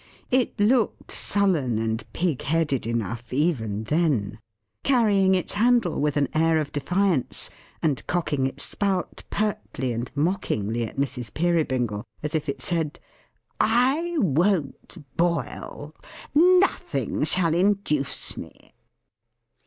It 0.31 0.59
looked 0.59 1.11
sullen 1.11 1.77
and 1.77 2.03
pig 2.11 2.41
headed 2.41 2.87
enough, 2.87 3.31
even 3.31 3.83
then; 3.83 4.39
carrying 4.83 5.35
its 5.35 5.53
handle 5.53 6.01
with 6.01 6.17
an 6.17 6.27
air 6.33 6.57
of 6.59 6.71
defiance, 6.71 7.51
and 7.83 8.03
cocking 8.07 8.47
its 8.47 8.63
spout 8.63 9.21
pertly 9.29 9.93
and 9.93 10.09
mockingly 10.15 10.87
at 10.87 10.95
Mrs. 10.97 11.31
Peerybingle, 11.31 12.03
as 12.23 12.33
if 12.33 12.49
it 12.49 12.63
said, 12.63 12.99
"I 13.59 14.15
won't 14.17 14.97
boil. 15.17 15.93
Nothing 16.33 17.23
shall 17.23 17.53
induce 17.53 18.35
me!" 18.37 18.73